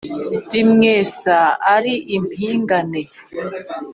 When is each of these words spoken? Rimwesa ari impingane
Rimwesa 0.53 1.35
ari 1.75 1.93
impingane 2.15 3.01